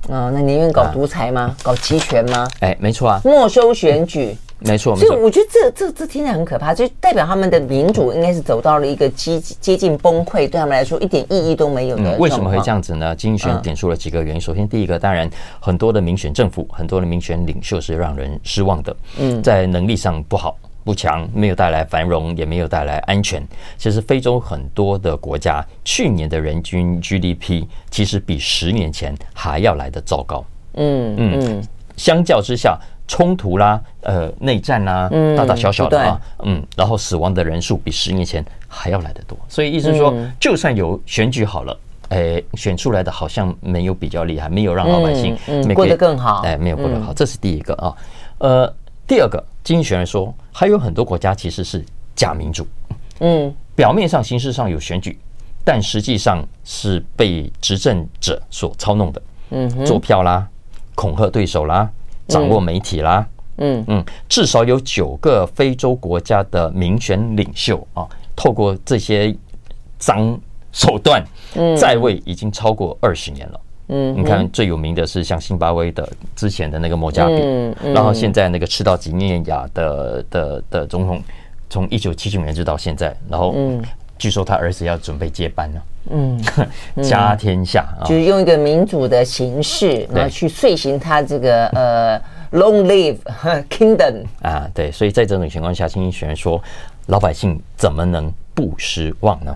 [0.10, 1.56] 哦，那宁愿搞独裁吗？
[1.62, 2.48] 搞集权吗？
[2.60, 4.36] 哎，没错啊，没收选举。
[4.64, 12.16] 没错，所以我觉得这这这听起来很可怕，就代表他们的民主应该是走到了一个接接近崩溃，对他们来说一点意义都没有的。
[12.18, 13.16] 为什么会这样子呢？
[13.16, 14.40] 经济学人点出了几个原因。
[14.40, 15.28] 首先，第一个，当然
[15.60, 18.96] 很多的民选政府，很多的民选领袖是让人失望的。
[19.18, 23.44] 嗯，在能力上不好不强，没有带来繁荣，也没有带来安全。
[23.80, 30.46] 其实非洲很多的国家去年的人均 GDP 其实比十年前还要来得糟糕。
[30.76, 31.64] 嗯嗯，
[31.98, 32.80] 相较之下。
[33.12, 45.36] 冲突啦，呃，内战啦，大大小小的啊，嗯，然后死亡的人数比十年前还要来得多，所以意思是说，就算有选举好了，哎，选出来的好像没有比较厉害，没有让老百姓
[45.76, 47.94] 过得更好，哎，没有过得好，这是第一个啊，
[48.38, 48.74] 呃，
[49.06, 51.84] 第二个，经济学人说，还有很多国家其实是
[52.16, 52.66] 假民主，
[53.20, 55.20] 嗯，表面上形式上有选举，
[55.66, 60.48] 但实际上是被执政者所操弄的，嗯，做票啦，
[60.96, 61.90] 恐吓对手啦。
[62.28, 63.26] 掌握媒体啦，
[63.58, 63.84] 嗯。
[63.88, 69.36] 嗯，至少有九个非洲国家的民选领袖啊，透过这些
[69.98, 70.40] 脏
[70.72, 71.24] 手段
[71.78, 73.62] 在位已经超过二十年了。
[73.90, 77.34] 嗯，你看最有名的是像辛巴威的之前的那个莫加比，
[77.94, 81.22] 然后现在那个赤道几内亚的的的总统，
[81.70, 83.54] 从一九七九年就到现在，然后
[84.18, 85.82] 据说他儿子要准备接班了。
[86.10, 86.42] 嗯，
[87.04, 92.20] 家天下就是用一个民主的形式，然后去遂行他这个呃
[92.52, 93.18] ，Long Live
[93.70, 96.62] Kingdom 啊，对，所以在这种情况下，清英学院说，
[97.08, 99.56] 老百姓怎么能不失望呢？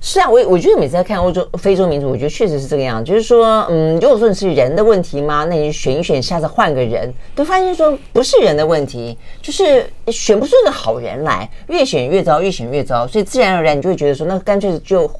[0.00, 3.04] 是啊，我我觉得每次在看欧洲、非洲民族，我觉得确实是这个样。
[3.04, 5.44] 就是说，嗯，如果说你是人的问题吗？
[5.50, 13.06] 那你选一选，下次换个人，都发现说不是人的问题，就是选不出一个好人来，越选越糟，越选越糟。
[13.08, 15.10] 所以自然而然，你就会觉得说，那干脆就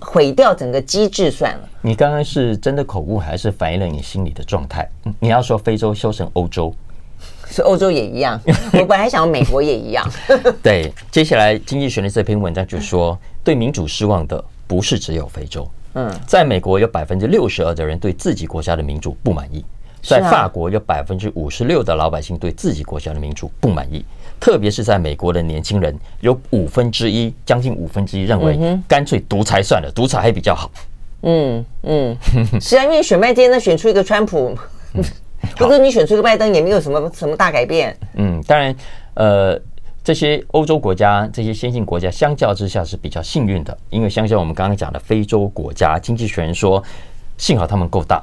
[0.00, 1.68] 毁掉整个机制算了。
[1.82, 4.88] 你刚刚是真的口误，还是反映了你心里的状态？
[5.20, 6.74] 你要说非洲修成欧洲，
[7.50, 8.40] 是欧洲也一样。
[8.72, 10.08] 我本来想美国也一样。
[10.62, 13.18] 对，接下来经济学的这篇文章就说。
[13.44, 19.64] 对民主失望的不是只有非洲，嗯，在美国有百分之六十二的人对自己国家的民主不满意，
[20.02, 24.04] 在法国有百分之五十六的老百姓对自己国家的民主不满意，
[24.40, 30.70] 特别是在美国的年轻人有五分之一，将近五分之一认为干脆独裁算了，独裁还比较好。
[31.22, 32.16] 嗯嗯，
[32.60, 34.56] 是啊，因为选拜登呢，选出一个川普，
[35.58, 37.96] 或者你选出一个拜登也没有什么什么大改变。
[38.14, 38.74] 嗯，当然，
[39.14, 39.60] 呃。
[40.04, 46.82] 这些欧洲国家，这些先进国家相较之下是比较幸运的，因为相较我们刚刚讲的非洲国家，经济学人说，
[47.38, 48.20] 幸好他们够大，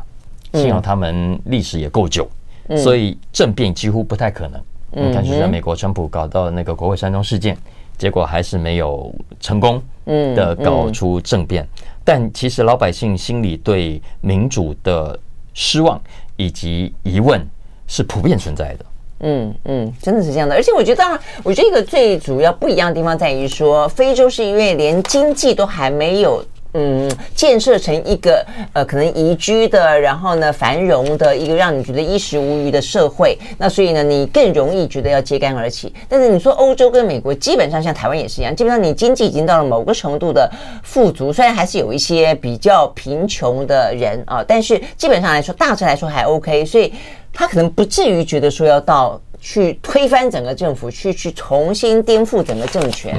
[0.53, 2.27] 幸好他们历史也够久，
[2.75, 4.61] 所以政变几乎不太可能。
[4.91, 7.55] 你看，就像美国，川普搞到那个国会山庄事件，
[7.97, 11.65] 结果还是没有成功的搞出政变。
[12.03, 15.17] 但其实老百姓心里对民主的
[15.53, 16.01] 失望
[16.35, 17.47] 以及疑问
[17.87, 18.85] 是普遍存在的。
[19.19, 35.93] 嗯嗯，真的是这样的，而且我觉得，啊，我觉得一个最主要不一样的地方在于说，非洲是因为连经济都还没有嗯建设成一个呃可能宜居的，然后呢繁荣的一个让你觉得衣食无虞的社会，那所以呢你更容易觉得要揭竿而起。
[36.07, 40.49] 但是你说欧洲跟美国，基本上像台湾也是一样，基本上你经济已经到了某个程度的
[40.83, 46.93] 富足，虽然还是有一些比较贫穷的人啊，但是基本上来说大致来说还 OK，所以。
[47.31, 53.15] 他可能不至于觉得说要到去推翻整个政府，去去重新颠覆整个政权。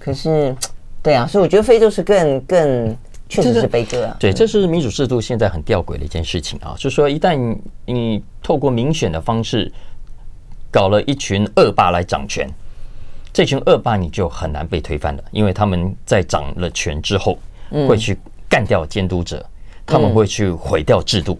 [0.00, 0.54] 可是，
[1.04, 2.96] 对啊，所以我觉得非洲是更更
[3.28, 4.16] 确实是悲歌啊。
[4.18, 9.70] 对，这是民主制度现在很吊诡的一件事情啊，就是说一旦你透过民选的方式
[10.70, 12.48] 搞了一群恶霸来掌权，
[13.34, 17.38] 这群恶霸你就很难被推翻了，因为他们在掌了权之后
[17.86, 19.44] 会去干掉监督者，
[19.84, 21.38] 他们会去毁掉制度。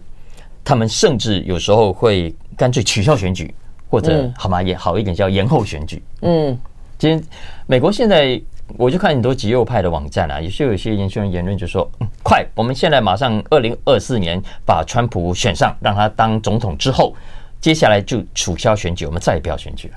[0.63, 3.53] 他们甚至有时候会干脆取消选举，
[3.89, 4.61] 或者好吗？
[4.61, 6.03] 也好一点叫延后选举。
[6.21, 6.57] 嗯，
[6.97, 7.23] 其实
[7.67, 8.41] 美国现在
[8.77, 11.89] 我就看很多极右派的网站啊，也是有一些研究人言论就说
[12.23, 17.15] ：“快，我们现在马上二零二四年把川普选上，让他当总统之后，
[17.61, 19.95] 接下来就取消选举，我们再也不要选举了。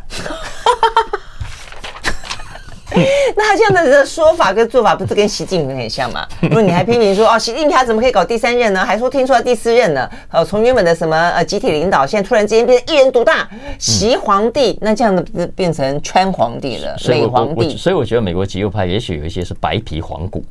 [3.36, 6.26] 那他这样的说法跟做法不是跟习近平很像吗？
[6.42, 8.84] 如果你还批评说哦，习近平他怎么可以搞第三任呢？
[8.84, 10.08] 还说听说他第四任呢？
[10.30, 13.48] 呃，从原本的什么呃集体领导，现在突然之间变成一人独大，
[13.78, 17.76] 习皇帝，嗯、那这样的变成川皇帝了，美皇帝。
[17.76, 20.42] 所以我觉得美国极右派也许有一些是白皮黄骨。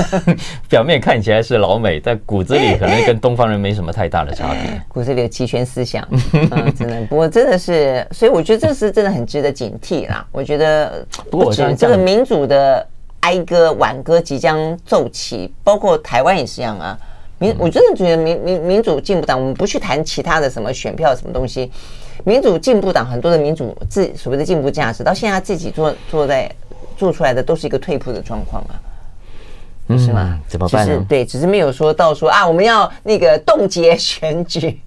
[0.68, 4.80] 表面看起来是老美，但骨子里可能跟东方人没什么太大的差别。
[4.88, 7.00] 骨子里的集权思想，嗯， 真的。
[7.06, 10.26] 不过真的是，所以我觉得这是真的很值得警惕啦。
[10.32, 12.86] 我觉得，不过这个民主的
[13.20, 16.98] 哀歌挽歌即将奏起，包括台湾也是一样啊。
[17.38, 21.70] 民，我真的觉得民民民主进步党，我们不去谈其他的什么选票什么东西，
[22.24, 26.50] 民主进步党很多的民主自所谓的进步价值，到现在自己做做在
[26.96, 28.78] 做出来的都是一个退步的状况啊。
[29.88, 30.30] 是吗？
[30.32, 31.04] 嗯、怎么办呢？
[31.08, 34.80] 对，只是没有说到说啊，我们要那个冻结选举。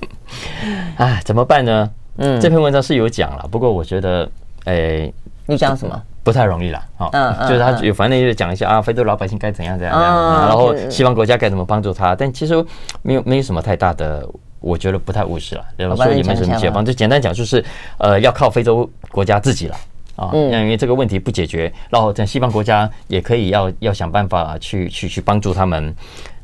[0.96, 1.90] 啊，怎么办呢？
[2.16, 4.28] 嗯，这篇文章是有讲了，不过我觉得，
[4.64, 5.14] 哎、欸，
[5.46, 6.02] 你讲什么？
[6.24, 6.82] 不太容易了。
[6.96, 12.54] 好，嗯，就是他有反正就是讲一下啊，非洲老百姓该怎样怎样怎样，然后西方国家该怎么帮助他，但其实
[13.02, 15.64] 没有没有什么太大的，我觉得不太务实了。
[15.76, 17.64] 然后说也没什么解放，就简单讲就是，
[17.98, 19.76] 呃，要靠非洲国家自己了。
[20.16, 25.94] 啊，因为这个问题不解决，然后在西方国家也可以要要想办法去去去帮助他们。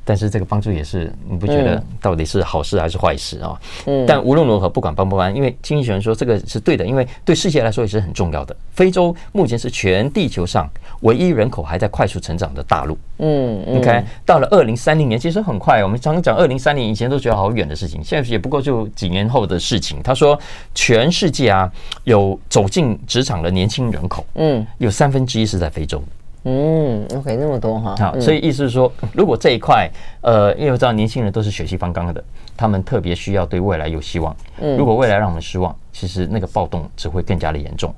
[0.04, 3.56] 但是这个帮助也是，你不觉得到底是好事还是坏事啊？
[3.86, 8.56] 嗯，但无论如何，不管帮不帮，因为经济学人说这个是对的，因为对世界来说也是很重要的。
[8.72, 10.68] 非洲目前是全地球上
[11.02, 12.98] 唯一人口还在快速成长的大陆。
[13.18, 15.82] 嗯，，OK，到了二零三零年，其实很快。
[15.84, 20.02] 我们常常讲二零三零，以前都觉得好远的事情，现在也不过就几年后的事情。
[20.02, 20.38] 他说，
[20.74, 21.70] 全世界啊，
[22.04, 26.02] 有走进职场的年轻人口，嗯，有三分之一是在非洲。
[26.44, 29.88] 嗯，OK，那么多哈，好，所以意思是说，如果这一块，
[30.22, 32.24] 呃，因为我知道年轻人都是血气方刚的，
[32.56, 34.34] 他们特别需要对未来有希望。
[34.60, 37.94] 嗯，如果未来让我们失望，其实那个暴动只会更加的严重。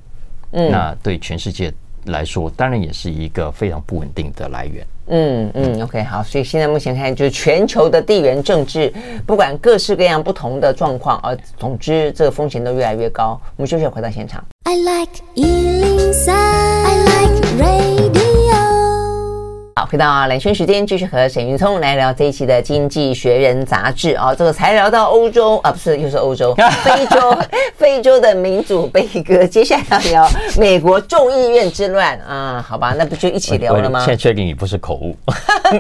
[0.51, 1.73] 嗯，那对全世界
[2.07, 4.87] 来说，当然也是一个非常不稳定的来源。
[5.07, 8.91] 嗯嗯，OK，好，所以现在目前看，就是全球的地缘政治，
[9.27, 13.39] 不管各式各样不同的状况，而，总之这个风险都越来越高。
[13.57, 14.43] 我们休息，回到现场。
[14.65, 18.14] I like 103, I like radio
[19.85, 24.35] 好，回到蓝轩时间，继续和沈云聪来聊这一期的《经济学人》杂志啊。
[24.35, 27.39] 这个才聊到欧洲啊，不是又是欧洲， 非洲，
[27.77, 29.47] 非洲的民主悲歌。
[29.47, 33.99] 接下来要聊美国众议院之乱啊，好吧，那不就一起聊了吗？
[34.01, 35.15] 现在确定你不是口误，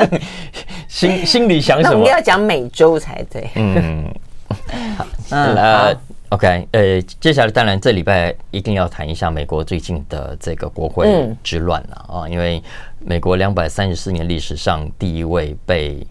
[0.86, 1.90] 心心里想什么？
[1.94, 3.48] 那我们要讲美洲才对。
[3.54, 4.04] 嗯，
[4.98, 5.96] 好，嗯。
[6.30, 11.06] OK，呃，接下来当然这礼拜一定要谈一下美国最近的这个国会
[11.44, 12.60] 之乱了啊，因为
[13.04, 16.04] 美国两百三十四年历史上第一位被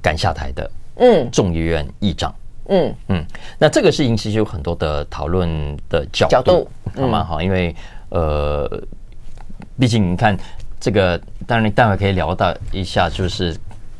[0.00, 2.32] 赶下台的，嗯，众议院议长，
[2.68, 3.26] 嗯嗯，
[3.58, 7.24] 那这个事情其实有很多的讨论的角度，角度好吗？
[7.24, 7.74] 好，因为
[8.10, 8.70] 呃，
[9.78, 10.36] 毕竟你看
[10.78, 13.52] 这个，当然你待会可以聊到一下，就是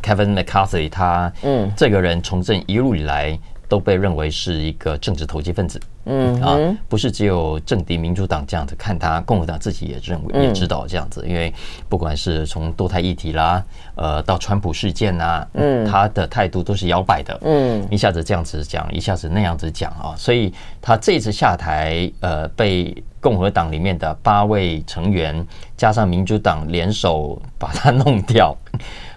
[0.02, 3.38] Kevin McCarthy 他，嗯，这个人从政一路以来。
[3.68, 6.56] 都被认为是一个政治投机分子，嗯啊，
[6.88, 11.52] 不是只有政敌民主党这样子看他，共和党自己也认为也知道这样子，因为
[11.88, 13.64] 不管是从堕胎议题啦，
[13.96, 25.44] 呃，到川普事件呐，嗯，他的态度都是摇摆的，嗯，一下子这样子讲，一下子那样子讲啊，所以他这次下台，呃，被共和党里面的八位成员
[25.76, 28.56] 加上民主党联手把他弄掉，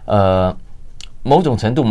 [0.06, 0.56] 呃，
[1.24, 1.86] 某种程度。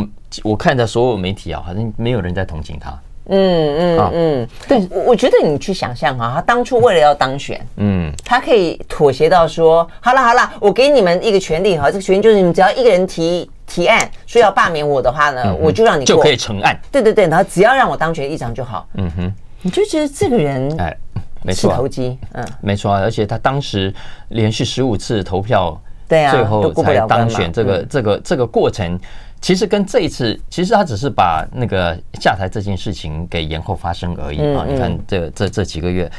[0.44, 2.90] 我看到所有媒体啊，好像没有人在同情他。
[3.30, 16.78] 嗯嗯嗯，对，我觉得你去想象啊，他当初为了要当选，嗯，他可以妥协到说，好了好了，我给你们一个权利哈，这个权利就是你们只要一个人提提案说要罢免我的话呢，我就让你就可以成案。
[16.90, 18.86] 对对对，然后只要让我当选议长就好。
[18.94, 20.96] 嗯哼，你就觉得这个人哎，
[21.42, 23.94] 没错，投机，嗯，没错啊，而且他当时
[24.28, 28.98] 连续十五次投票，对啊，最后才当选，这个这个这个过程。
[29.40, 34.66] 其实跟这一次，其实他只是把那个下台这件事情给延后发生而已啊！
[34.68, 36.10] 你看这这这几个月，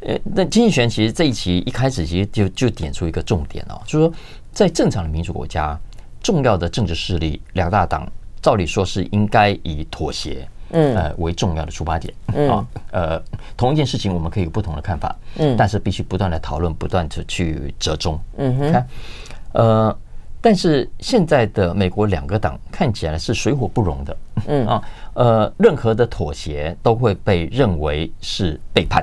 [0.00, 4.14] 呃，那经济学其实这一期一开始其实就就点出一个重点哦，就是说
[4.52, 5.78] 在正常的民主国家，
[6.20, 8.10] 重要的政治势力两大党，
[8.42, 12.12] 照理说是应该以妥协，嗯，呃为重要的出发点
[12.50, 13.22] 啊，呃，
[13.56, 18.84] 同一件事情我们可以有不同的看法，嗯，但是必须不断的讨论，不断的去折中，嗯哼，看，
[19.54, 19.98] 呃。
[20.46, 24.82] 但是现在的美国两个党看起来是水火不容的，嗯 啊，
[25.14, 29.02] 呃，任何的妥协都会被认为是背叛，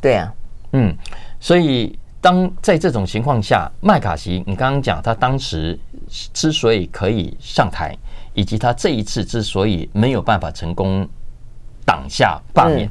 [0.00, 0.32] 对啊，
[0.72, 0.96] 嗯，
[1.38, 5.78] 所以当在这种情况下，麦卡锡，你刚刚讲他当时
[6.32, 7.94] 之所以可以上台，
[8.32, 11.06] 以及他这一次之所以没有办法成功
[11.84, 12.88] 挡下罢免，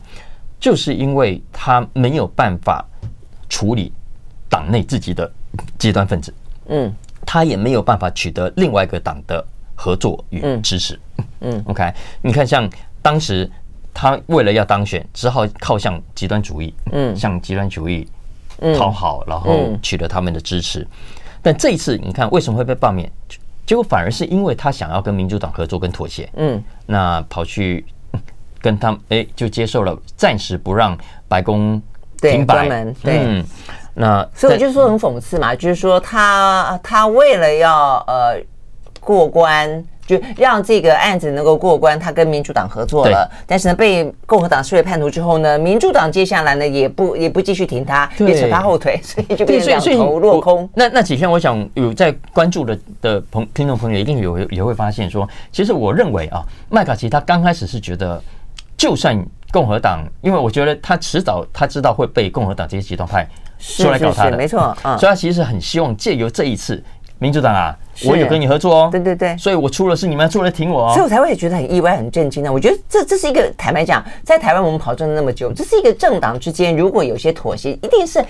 [0.60, 2.86] 就是因为他没有办法
[3.50, 3.92] 处理
[4.48, 5.32] 党内自己的
[5.80, 6.32] 极端分子，
[6.70, 6.94] 嗯，
[7.26, 11.00] 他也没有办法取得另外一个党的合作与支持，
[11.42, 12.70] 嗯， OK，你看像
[13.02, 13.50] 当时
[13.94, 18.08] 他为了要当选，只好靠向极端主义，嗯，向极端主义
[18.78, 20.88] 讨好，然后取得他们的支持，
[21.42, 23.10] 但这一次你看为什么会被罢免？
[23.66, 27.86] 结果反而是因为他想要跟民主党合作跟妥协，嗯，那跑去
[28.60, 31.82] 跟他们，哎，就接受了暂时不让白宫
[32.18, 32.68] 停摆，
[33.04, 33.46] 对，嗯，
[34.00, 38.42] 那所以我就说很讽刺嘛，就是说他他为了要呃
[39.00, 39.84] 过关。
[40.10, 50.68] 就让这个案子能够过关，他跟民主党合作了，但是呢，被共和党视为叛徒之后呢，民主党接下来呢也不也不继续挺他，也扯他后腿， 所以就变成两头落空。
[50.74, 58.20] 那那几天，我想有在关注的的朋听众朋友一定有也会发现说，其实我认为啊，麦卡锡他刚开始是觉得，
[58.80, 59.14] 就算
[59.52, 63.28] 共和党，因为我觉得他迟早他知道会被共和党这些极端派
[63.60, 66.82] 出来搞他的，没错，嗯，所以他其实很希望借由这一次。
[67.22, 67.76] 民主党啊，
[68.08, 72.52] 我有跟你合作哦，对对对，所以我出了事，你们要出来挺我哦，所以我才会觉得很意外、很震惊呢。
[72.52, 78.24] 我觉得这这是一个坦白讲，在台湾我们跑政治那么久，这是一个政党之间如果有些妥协，一定是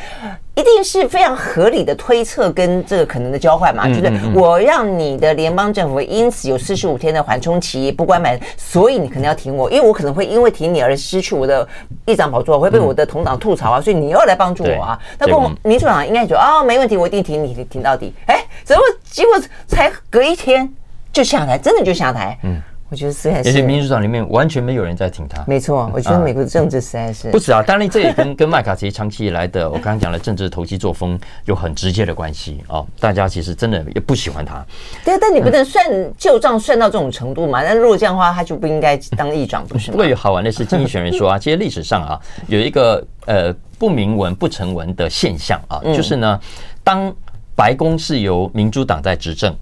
[0.55, 3.88] 一定是非常合理的推测跟这个可能的交换嘛。
[3.88, 11.67] 就是我让你的联邦政府因此有四十五天的缓冲期不关门，所以你可能要挺我，因为我可能会因为挺你而失去我的
[12.05, 14.99] 议长宝座，会被我的同党吐槽啊，所以你要来帮助我啊。
[15.17, 18.13] 那共民主党应该觉得哦，没问题，我一定挺你挺到底。
[18.25, 19.34] 哎，怎么结果？
[19.67, 20.72] 才隔一天
[21.12, 22.38] 就下台，真的就下台。
[22.43, 25.43] 嗯，我觉得实在是，而且民主党里面完全没有人在挺他。
[25.45, 27.62] 没错，我觉得美国的政治实在是不止啊。
[27.62, 32.86] 当然，这也跟跟麦卡锡长期以来的我刚刚讲的政治投机作风有很直接的关系哦。
[33.00, 34.65] 大家其实真的也不喜欢他。
[35.04, 35.86] 对，但你不能算
[36.17, 37.62] 旧账算到这种程度嘛？
[37.63, 39.93] 那如果这样的话，他就不应该当议长，不是吗？
[39.93, 46.39] 不过有好玩的是，经济学人说啊， 其实历史上啊有一个呃不明文不成文的现象啊，就是呢，
[46.84, 47.13] 当
[47.60, 49.54] 白宫是由民主党在执政，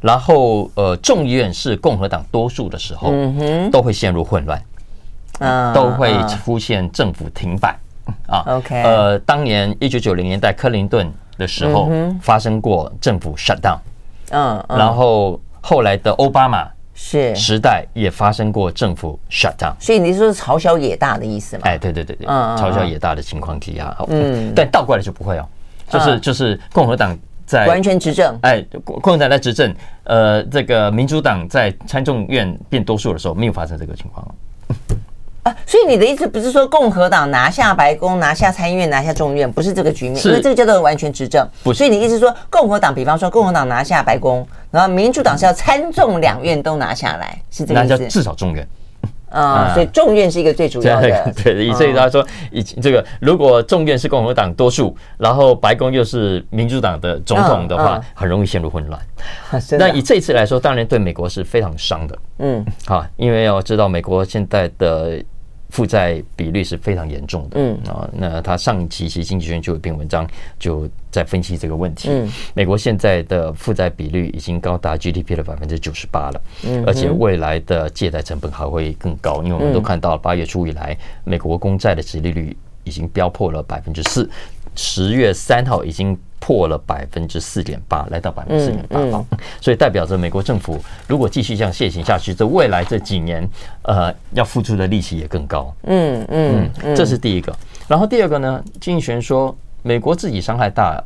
[0.00, 3.12] 然后呃众议院是共和党多数的时候，
[3.72, 4.62] 都会陷入混乱，
[5.74, 7.76] 都会出现政府停摆
[8.28, 8.44] 啊。
[8.46, 11.90] OK，呃，当年一九九零年代克林顿的时候
[12.22, 13.78] 发生过政府 shut down，
[14.30, 17.34] 嗯，然后后来的奥巴马是。
[17.34, 21.62] 时代也发生过政府 shut down，所以你说是朝小野大的意思吗？
[21.64, 25.48] 哎，对对对对，朝小野大的情况底下，嗯，但倒过来就不会哦，
[25.88, 27.18] 就是就是共和党。
[27.50, 34.24] 在完全执政，哎，共和党在执政，呃，这个民主党在参众院变多数的时候，没有发生这个情况
[35.42, 35.52] 啊。
[35.66, 41.44] 所以你的意思不是说共和党拿下白宫、拿下参议院、拿下众议院，不是这个局面，因为这个叫做完全执政。
[41.64, 47.94] 不是，所以你意思说共和党，比方说共和党拿下白宫，然后民主党是要参众两院都拿下来，是这个意思？
[47.94, 48.64] 那叫至少众院。
[49.30, 51.08] 啊，所以众院是一个最主要的。
[51.42, 59.00] 对，以至于他说，以这个如果众院是共和党多数，然后白宫又是民主党的总统的话，很容易陷入混乱。
[59.78, 62.18] 那以这一次来说，当然对美国是非常伤的。
[62.38, 65.22] 嗯，好，因为要知道美国现在的。
[65.70, 70.26] 负债比率是非常严重的，嗯啊，那他上一期其实经济学人就有一篇文章
[70.58, 72.08] 就在分析这个问题。
[72.10, 84.28] 嗯，美国现在的负债比率已经高达 GDP 的百分之九十八了，嗯，而且未来的借贷成本还会更高，因为我们都看到八月初以来，美国公债的殖利率已经飙破了百分之四，
[84.74, 86.18] 十月三号已经。
[86.40, 89.24] 破了百分之四点八，来到百分之四点八，
[89.60, 93.46] 所以代表着美国政府如果继续这样现行下去，这未来这几年，
[93.82, 95.72] 呃，要付出的利息也更高。
[95.84, 97.54] 嗯嗯嗯，这是第一个。
[97.86, 101.02] 然后第二个呢，经济学人说，美国自己伤害大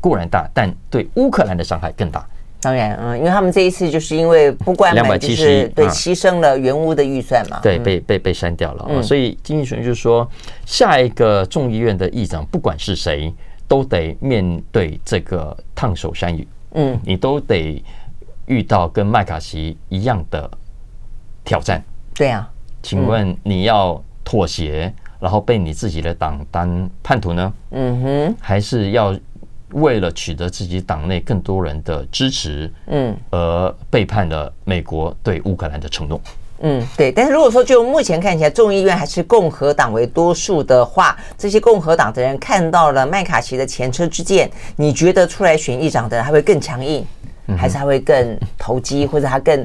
[0.00, 2.26] 固然大，但对乌克兰的伤害更大。
[2.60, 9.00] 当然，嗯，因为他们这一次就是因为不关门，就是对牺牲了原屋的预算嘛，对，被被被删掉了。
[9.00, 10.28] 所以经济学人就是说，
[10.66, 13.32] 下一个众议院的议长，不管是谁。
[13.68, 17.84] 都得面对这个烫手山芋，嗯，你都得
[18.46, 20.50] 遇到跟麦卡锡一样的
[21.44, 21.80] 挑战。
[22.14, 22.50] 对啊，
[22.82, 27.52] 请问你要妥协，然后被你自己的党当叛徒呢？
[27.70, 29.14] 嗯哼，还是要
[29.72, 36.18] 为了取得自己党内更多人的支持，嗯，而背叛了美国对乌克兰的承诺？
[36.60, 47.06] 嗯，对，但是如果说就目前看起来，众议院还是共和党为多数的话，这些共和党的人看到了麦卡锡的前车之鉴，你觉得出来选议长的人还会更强硬，
[47.56, 49.64] 还是他会更投机，或者他更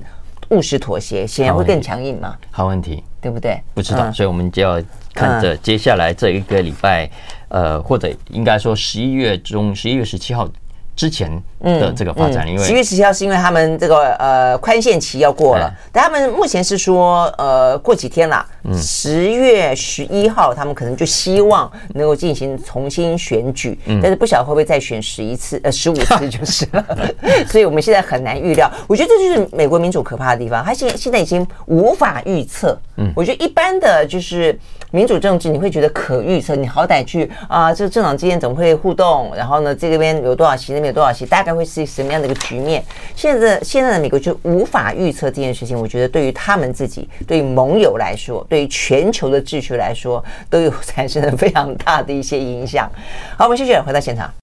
[0.49, 1.25] 务实妥协？
[1.25, 2.37] 显然会更强硬嘛？
[2.51, 3.59] 好问题，对不对？
[3.73, 4.79] 不知道，所以我们就要
[5.15, 7.09] 看着接下来这一个礼拜，
[7.47, 10.47] 呃，或者应该说十一月中，十一月十七号。
[10.95, 11.29] 之前
[11.59, 26.85] 的这个发展，因为十月十七号是因为他们这个呃宽限期要过了，但他们目前是说呃过几天了，十月十一号他们可能就希望能够进行重新选举，但是不晓得会不会再选十一次呃十五次就是了，
[27.49, 28.71] 所以我们现在很难预料。
[28.87, 32.77] 我觉得这就是美国民主可怕的地方，他现现在已经无法预测。
[32.97, 34.57] 嗯，我觉得一般的就是
[34.91, 39.33] 民主政治，你会觉得可预测，你好歹去啊，这个政党之间怎么会互动？
[39.35, 42.83] 然后呢，这边有多少席，有多少席，大概会是什么样的一个局面？
[43.15, 45.79] 现在现在的美国就无法预测这件事情。
[45.79, 52.91] 我觉得对于他们自己，对于盟友来说，对于全球的秩序来说，都有产生了非常大的一些影响。
[53.37, 54.33] 好，我们继续回到现场。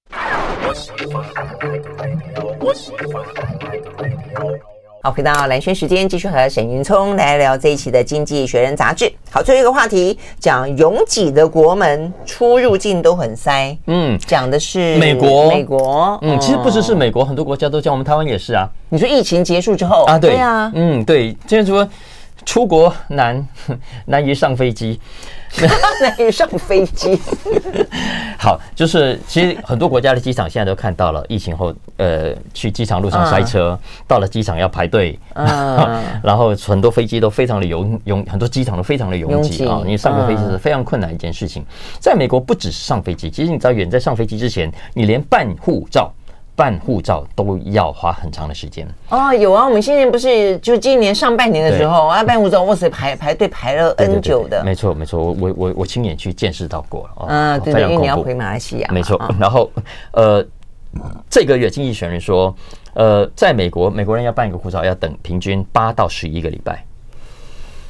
[5.03, 9.11] 好，回到蓝轩时间，继续和沈云聪来聊这一期的《经济学人》杂志。
[9.31, 13.75] 好，最后一个话题讲拥挤的国门，出入境都很塞。
[13.87, 16.19] 嗯，讲的是美国，美国。
[16.21, 18.69] 嗯，其实不只是美国，很多国家都像我们台湾也是啊。
[18.89, 20.19] 你说疫情结束之后啊？
[20.19, 21.87] 对啊，嗯，对，就是说
[22.45, 23.47] 出国难，
[24.05, 24.99] 难于上飞机。
[26.01, 27.19] 难于上飞机。
[28.39, 33.77] 好，就是其实很多国家的机场现在都看到了疫情后，呃，去机场路上塞车，
[34.07, 35.19] 到了机场要排队，
[36.23, 41.65] 然后很多飞机都非常的拥拥，很多机场都非常的拥挤啊，因为上个飞机是非常困难一件事情。
[41.99, 46.09] 在美国，不只是上飞机，其实你知道，远在上飞机之前，你连办护照。
[46.55, 48.87] 办护照都要花很长的时间。
[49.09, 59.19] 哦，有啊，我们现在不是就今年上半年的时候啊，办护照哇塞，排排队排了 N 久的，没错没错，我我我我亲眼去见识到过了，嗯，对对，因为你要回马来西亚，没错。
[59.39, 59.71] 然后
[60.11, 60.45] 呃，
[61.29, 62.53] 这个月经济学人说，
[62.93, 66.83] 呃，在美国，美国人要办一个护照要等平均八到十一个礼拜，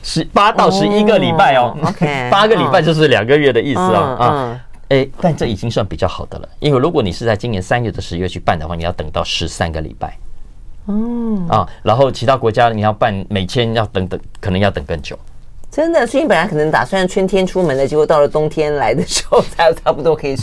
[0.04, 4.16] 十八到十一个礼拜哦，OK，八个礼拜就是两个月的意思哦。
[4.20, 4.60] 啊。
[4.92, 10.18] 哎，但这已经算比较好的了，因为如果你是在今年三月的十月去办的话，你要等到十三个礼拜。
[10.88, 15.18] 哦，啊，然后其他国家你要办每天，要等等，可能要等更久。
[15.72, 20.36] 真的，所以你本来可能打算春天出门的，结果到了冬天来的时候才差不多可以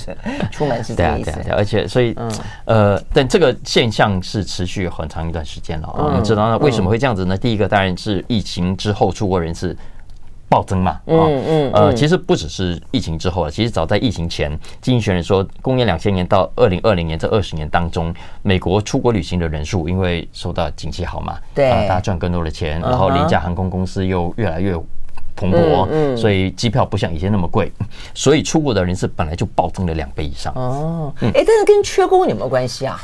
[0.50, 1.20] 出门，是这样。
[1.20, 2.16] 对啊，对啊，而且所以，
[2.64, 5.94] 呃，但这个现象是持续很长一段时间了。
[5.98, 7.36] 我们知道，那为什么会这样子呢？
[7.36, 9.76] 第一个当然是疫情之后出国人次。
[10.48, 24.72] 暴增嘛，嗯嗯，呃，其实不只是疫情之后了，其实早在疫情前，经济学人说，公元两千年到二零二零年这二十年当中，美国出国旅行的人数，因为受到景气好嘛，对，啊，大家赚更多的钱，然后廉价航空公司又越来越
[25.36, 27.70] 蓬勃，嗯，所以机票不像以前那么贵，
[28.14, 30.52] 所以出国的人次本来就暴增了两倍以上。
[30.54, 32.98] 哦，哎，但是跟缺工有没有关系啊？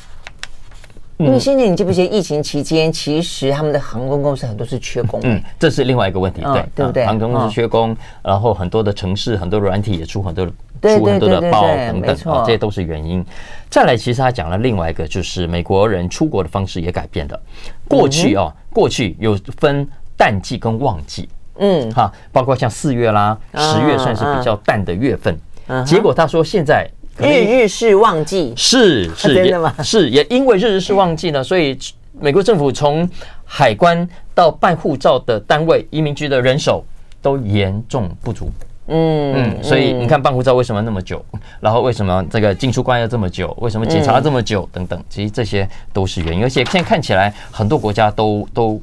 [1.18, 7.06] 因为现在你记不记得疫情期间，其实他们的航空公司很多是缺工，嗯，这是另外一个问题，对对不对？
[7.06, 13.24] 航空公司缺工，然后很多的城市很多软体也出很多出很多的包等等，这些都是原因。
[13.70, 17.40] 再来，其实他讲了另外一个，就是美国人出国的方式也改变了。
[17.86, 19.86] 过去哦，过去有分
[20.16, 25.38] 淡季跟旺季，嗯，哈，包括像四月啦、十月算是比较淡的月份，
[25.86, 26.90] 结果他说现在。
[27.18, 29.74] 日日是旺季，是是真的吗？
[29.82, 31.78] 是也因为日日是旺季呢，所以
[32.20, 33.08] 美国政府从
[33.44, 36.84] 海关到办护照的单位、移民局的人手
[37.22, 38.50] 都严重不足。
[38.86, 41.24] 嗯嗯，所以你看办护照为什么那么久？
[41.58, 43.56] 然后为什么这个进出关要这么久？
[43.60, 44.68] 为什么检查这么久？
[44.70, 46.42] 等等，其实这些都是原因。
[46.42, 48.78] 而且现在看起来，很多国家都都，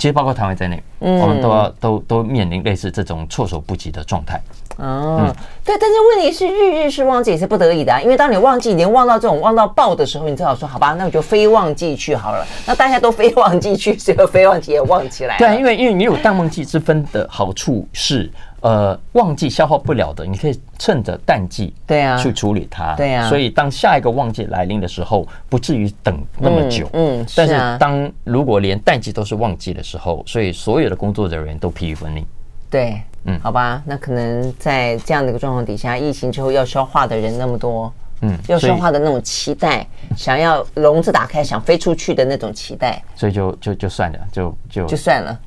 [0.00, 4.40] 其实包括台湾在内，我们都要都都面临类似这种措手不及的状态。
[4.78, 5.30] 哦，
[5.62, 12.46] 对，但是问题是日日是旺季也是不得已的啊，因为当你旺季连旺到这种旺到爆的时候，你只好说好吧，那我就非旺季去好了。
[12.66, 15.36] 那大家都非旺季去，所以非旺季也旺起来。
[15.36, 22.94] 对，因为因为你有淡旺季之分的好处是，呃，旺季消化不了的，你可以趁着淡季对啊去处理它。
[22.96, 26.88] 对啊，所以当下一个旺季来临的时候，不至于等那么久。
[26.92, 32.24] 嗯，但是当如果连淡季都是旺季的时候，所以所有的工作人员都疲于奔命。
[32.70, 33.00] 对。
[33.24, 37.92] 嗯，好吧，那可能在这样的一个状况底下，疫情之后要消化的人那么多，
[38.22, 45.38] 嗯，要说话的那种期待，想要笼子打开想飞出去的那种期待，所以就就就算了，就就就算了。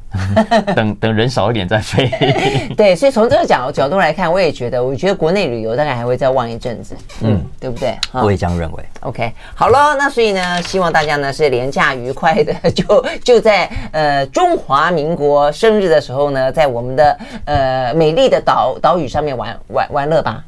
[0.76, 2.08] 等等人少一点再飞。
[2.78, 7.98] 对，所以从这个角角度来看，我也觉得，我觉得国内旅游大概还会再旺一阵子，嗯，对不对？
[8.12, 8.84] 我也这样认为。
[9.00, 20.44] OK，好了，那所以呢，希望大家呢是廉价愉快的，就 就在呃中华民国生日的时候呢，在我们的呃美丽的岛岛屿上面玩玩玩乐吧，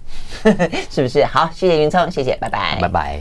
[0.90, 1.24] 是不是？
[1.26, 3.14] 好，谢谢云聪，谢谢，拜拜，拜拜。